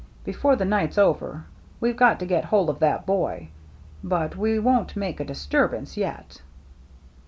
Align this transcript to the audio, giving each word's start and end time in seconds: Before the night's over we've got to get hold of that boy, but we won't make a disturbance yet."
Before 0.23 0.55
the 0.55 0.65
night's 0.65 0.97
over 0.97 1.45
we've 1.79 1.95
got 1.95 2.19
to 2.21 2.25
get 2.25 2.45
hold 2.45 2.71
of 2.71 2.79
that 2.79 3.05
boy, 3.05 3.49
but 4.03 4.35
we 4.35 4.57
won't 4.57 4.95
make 4.95 5.19
a 5.19 5.23
disturbance 5.23 5.95
yet." 5.95 6.41